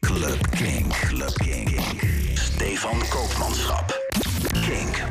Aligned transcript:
Club 0.00 0.50
Kink. 0.50 0.92
Club 0.92 1.32
Kink. 1.34 1.80
Stefan 2.34 2.98
Koopmanschap. 3.08 4.00
Kink. 4.52 5.02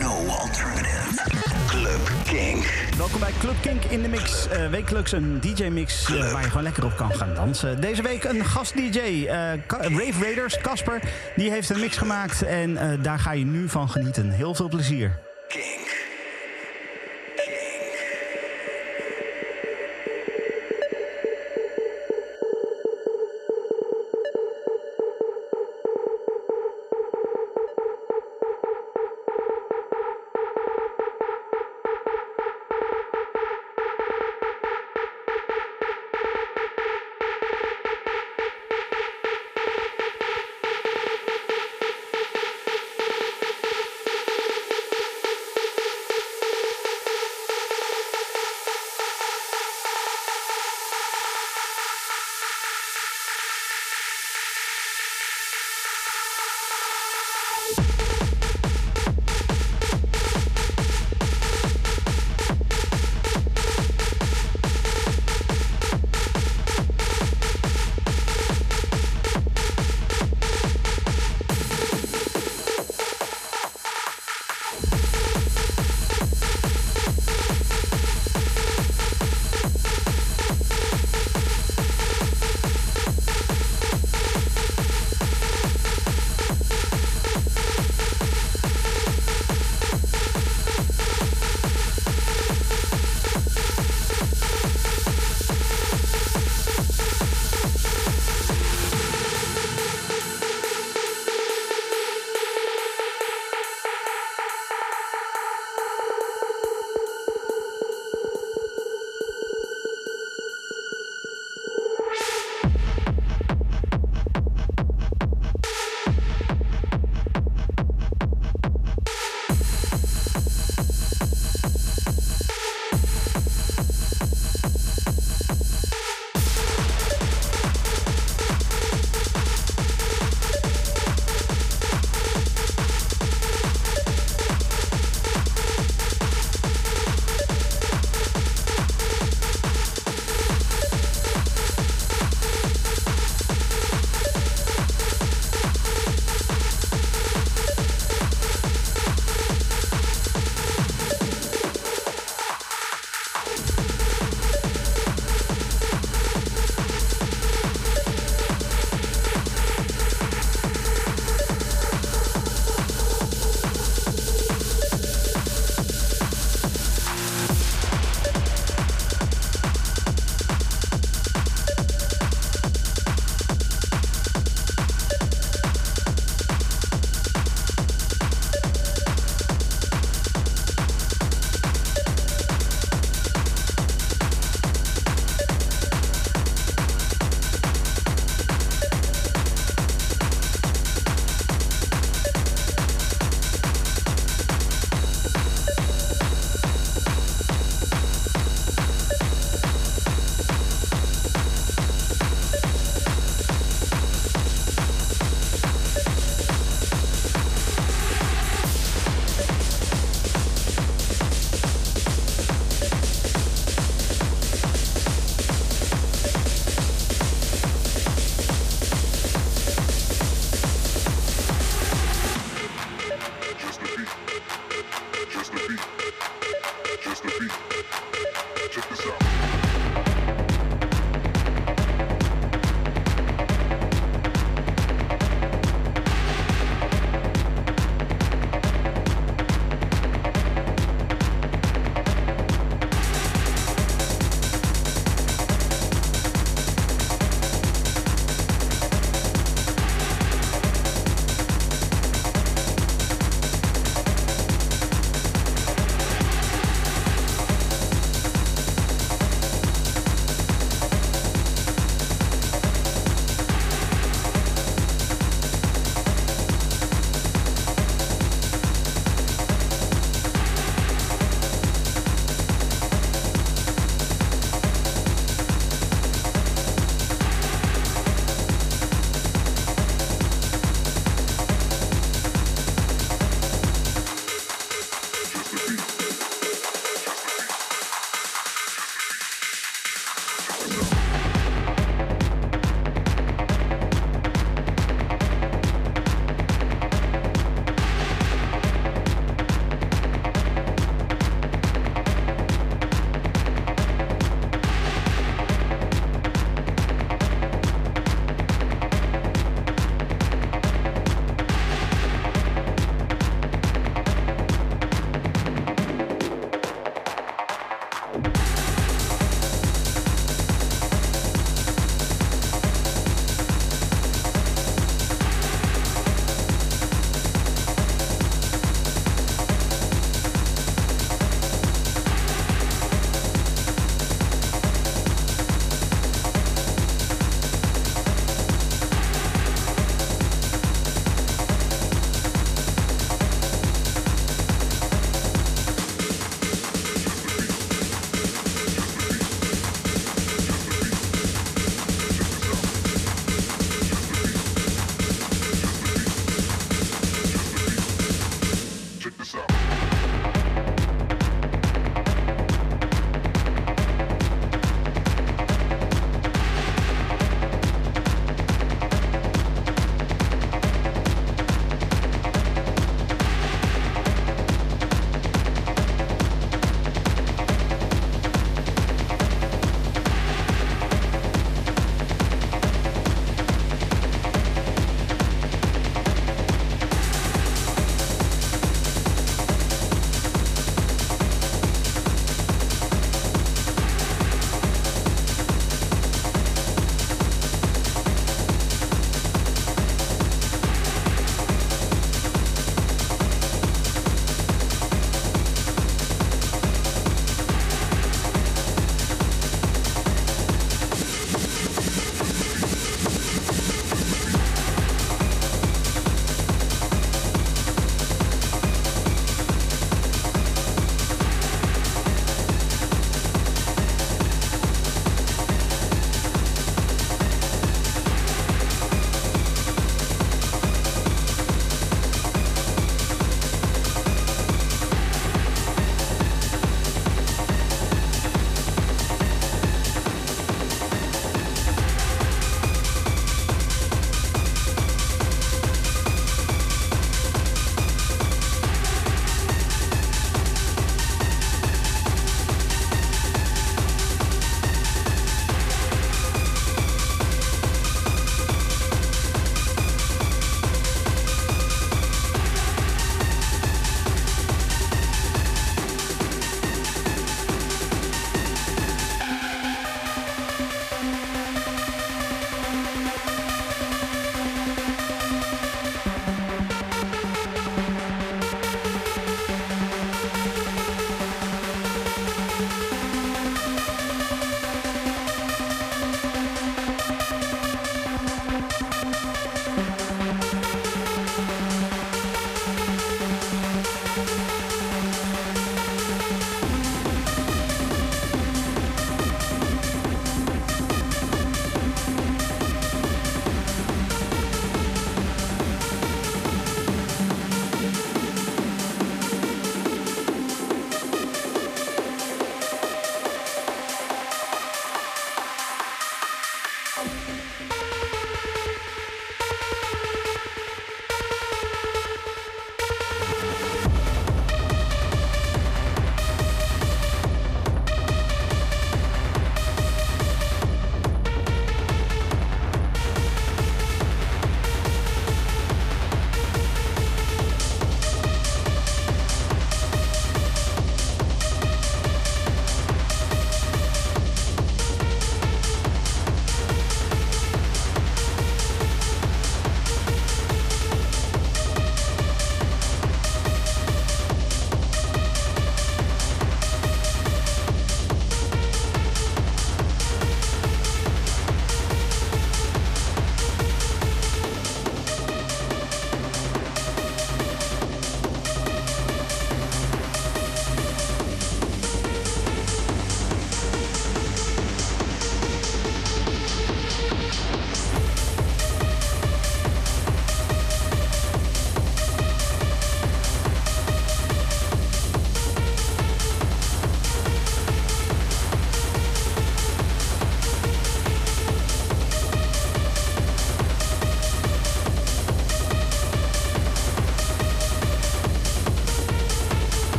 No 0.00 0.26
alternative. 0.26 1.22
Club 1.66 2.10
Kink. 2.24 2.88
Welkom 2.96 3.20
bij 3.20 3.32
Club 3.38 3.54
Kink 3.60 3.84
in 3.84 4.02
de 4.02 4.08
Mix. 4.08 4.48
Eh, 4.48 4.68
wekelijks 4.68 5.12
een 5.12 5.40
DJ-mix 5.40 6.04
eh, 6.04 6.32
waar 6.32 6.42
je 6.42 6.48
gewoon 6.48 6.62
lekker 6.62 6.84
op 6.84 6.96
kan 6.96 7.14
gaan 7.14 7.34
dansen. 7.34 7.80
Deze 7.80 8.02
week 8.02 8.24
een 8.24 8.44
gast-DJ, 8.44 8.98
eh, 8.98 9.52
Rave 9.68 10.20
Raiders, 10.20 10.58
Casper. 10.58 11.00
Die 11.36 11.50
heeft 11.50 11.70
een 11.70 11.80
mix 11.80 11.96
gemaakt 11.96 12.42
en 12.42 12.98
daar 13.02 13.18
ga 13.18 13.32
je 13.32 13.44
nu 13.44 13.68
van 13.68 13.90
genieten. 13.90 14.30
Heel 14.30 14.54
veel 14.54 14.68
plezier. 14.68 15.29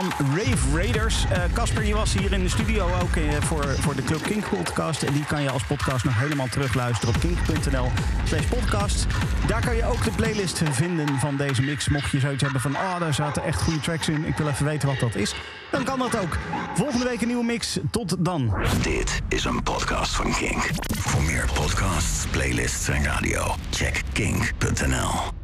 Van 0.00 0.26
Rave 0.36 0.76
Raiders. 0.76 1.24
Eh, 1.24 1.42
Casper, 1.52 1.84
je 1.84 1.94
was 1.94 2.12
hier 2.12 2.32
in 2.32 2.42
de 2.42 2.48
studio 2.48 2.90
ook 3.02 3.16
uh, 3.16 3.32
voor, 3.40 3.64
voor 3.66 3.96
de 3.96 4.02
Club 4.02 4.22
Kink 4.22 4.48
podcast. 4.48 5.02
En 5.02 5.12
die 5.12 5.24
kan 5.24 5.42
je 5.42 5.50
als 5.50 5.64
podcast 5.64 6.04
nog 6.04 6.18
helemaal 6.18 6.48
terugluisteren 6.48 7.14
op 7.14 7.20
kink.nl 7.20 7.90
slash 8.24 8.44
podcast. 8.46 9.06
Daar 9.46 9.60
kan 9.60 9.76
je 9.76 9.84
ook 9.84 10.04
de 10.04 10.10
playlist 10.10 10.62
vinden 10.70 11.18
van 11.18 11.36
deze 11.36 11.62
mix. 11.62 11.88
Mocht 11.88 12.10
je 12.10 12.20
zoiets 12.20 12.42
hebben 12.42 12.60
van, 12.60 12.76
ah, 12.76 12.82
oh, 12.82 13.00
daar 13.00 13.14
zaten 13.14 13.42
echt 13.42 13.62
goede 13.62 13.80
tracks 13.80 14.08
in. 14.08 14.24
Ik 14.24 14.36
wil 14.36 14.48
even 14.48 14.64
weten 14.64 14.88
wat 14.88 15.00
dat 15.00 15.14
is. 15.14 15.34
Dan 15.70 15.84
kan 15.84 15.98
dat 15.98 16.18
ook. 16.18 16.38
Volgende 16.74 17.04
week 17.04 17.20
een 17.20 17.26
nieuwe 17.26 17.44
mix. 17.44 17.78
Tot 17.90 18.16
dan. 18.18 18.54
Dit 18.82 19.20
is 19.28 19.44
een 19.44 19.62
podcast 19.62 20.14
van 20.14 20.34
Kink. 20.34 20.70
Voor 20.98 21.22
meer 21.22 21.48
podcasts, 21.54 22.26
playlists 22.26 22.88
en 22.88 23.04
radio, 23.04 23.54
check 23.70 24.02
kink.nl. 24.12 25.37